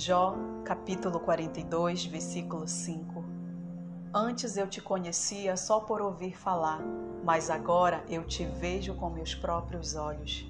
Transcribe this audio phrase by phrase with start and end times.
[0.00, 3.24] Jó, capítulo 42, versículo 5.
[4.14, 6.80] Antes eu te conhecia só por ouvir falar,
[7.24, 10.46] mas agora eu te vejo com meus próprios olhos.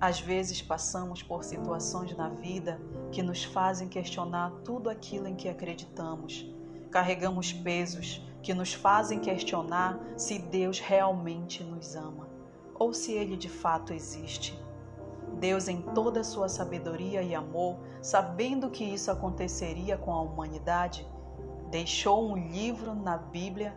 [0.00, 2.80] Às vezes passamos por situações na vida
[3.12, 6.44] que nos fazem questionar tudo aquilo em que acreditamos.
[6.90, 12.28] Carregamos pesos que nos fazem questionar se Deus realmente nos ama
[12.74, 14.58] ou se Ele de fato existe.
[15.38, 21.06] Deus, em toda a sua sabedoria e amor, sabendo que isso aconteceria com a humanidade,
[21.70, 23.74] deixou um livro na Bíblia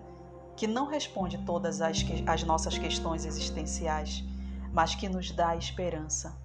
[0.56, 4.24] que não responde todas as, as nossas questões existenciais,
[4.72, 6.38] mas que nos dá esperança.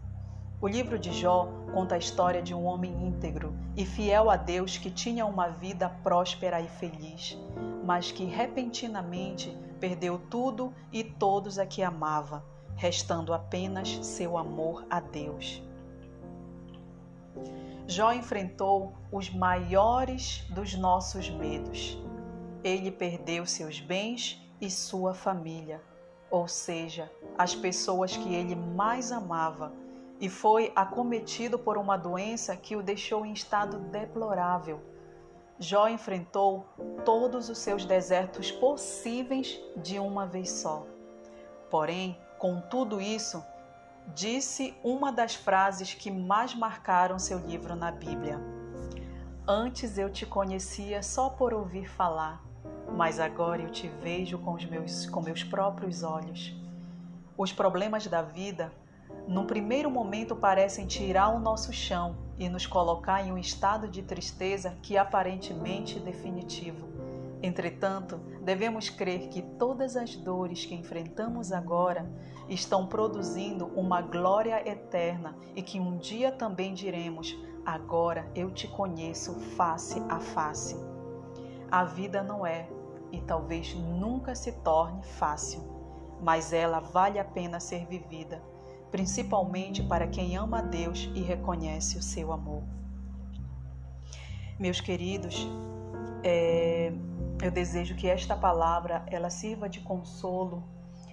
[0.61, 4.77] O livro de Jó conta a história de um homem íntegro e fiel a Deus
[4.77, 7.39] que tinha uma vida próspera e feliz,
[7.84, 12.45] mas que repentinamente perdeu tudo e todos a que amava
[12.78, 15.60] restando apenas seu amor a Deus.
[17.89, 21.98] Jó enfrentou os maiores dos nossos medos.
[22.62, 25.83] Ele perdeu seus bens e sua família,
[26.30, 29.72] ou seja, as pessoas que ele mais amava,
[30.20, 34.81] e foi acometido por uma doença que o deixou em estado deplorável.
[35.58, 36.64] Jó enfrentou
[37.05, 40.86] todos os seus desertos possíveis de uma vez só.
[41.70, 43.44] Porém, com tudo isso,
[44.14, 48.41] disse uma das frases que mais marcaram seu livro na Bíblia.
[49.47, 52.42] Antes eu te conhecia só por ouvir falar,
[52.94, 56.55] mas agora eu te vejo com, os meus, com meus próprios olhos.
[57.36, 58.72] Os problemas da vida,
[59.27, 64.03] num primeiro momento, parecem tirar o nosso chão e nos colocar em um estado de
[64.03, 66.97] tristeza que é aparentemente definitivo.
[67.42, 72.11] Entretanto, devemos crer que todas as dores que enfrentamos agora
[72.48, 79.34] estão produzindo uma glória eterna e que um dia também diremos: Agora eu te conheço
[79.56, 80.77] face a face.
[81.71, 82.69] A vida não é
[83.12, 85.62] e talvez nunca se torne fácil,
[86.20, 88.43] mas ela vale a pena ser vivida,
[88.91, 92.62] principalmente para quem ama a Deus e reconhece o seu amor.
[94.59, 95.47] Meus queridos,
[96.25, 96.93] é,
[97.43, 100.65] eu desejo que esta palavra ela sirva de consolo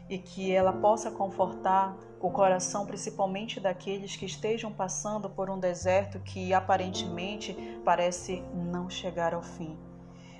[0.09, 6.19] e que ela possa confortar o coração principalmente daqueles que estejam passando por um deserto
[6.19, 7.53] que aparentemente
[7.83, 9.77] parece não chegar ao fim.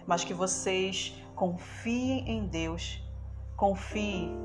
[0.08, 3.02] Mas que vocês confiem em Deus,
[3.56, 4.38] confiem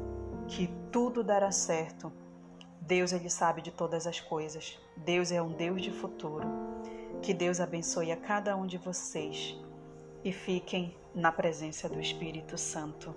[0.49, 2.12] que tudo dará certo.
[2.81, 4.78] Deus ele sabe de todas as coisas.
[4.97, 6.47] Deus é um Deus de futuro.
[7.22, 9.57] Que Deus abençoe a cada um de vocês
[10.25, 13.15] e fiquem na presença do Espírito Santo.